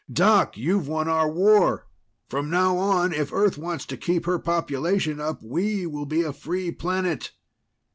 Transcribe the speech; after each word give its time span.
Doc, 0.11 0.57
you've 0.57 0.87
won 0.87 1.07
our 1.07 1.29
war! 1.29 1.85
From 2.27 2.49
now 2.49 2.75
on, 2.75 3.13
if 3.13 3.31
Earth 3.31 3.55
wants 3.55 3.85
to 3.85 3.95
keep 3.97 4.25
her 4.25 4.39
population 4.39 5.19
up, 5.19 5.41
we'll 5.43 6.05
be 6.05 6.23
a 6.23 6.33
free 6.33 6.71
planet!" 6.71 7.29